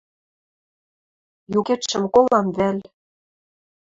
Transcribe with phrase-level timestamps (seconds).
[1.59, 2.77] Юкетшӹм колам вӓл?